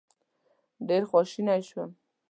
[0.87, 1.89] ډېر خواشینی شوم.